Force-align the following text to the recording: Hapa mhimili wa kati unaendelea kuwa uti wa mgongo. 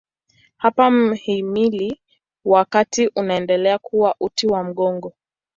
Hapa 0.57 0.91
mhimili 0.91 2.01
wa 2.45 2.65
kati 2.65 3.07
unaendelea 3.15 3.79
kuwa 3.79 4.15
uti 4.19 4.47
wa 4.47 4.63
mgongo. 4.63 5.13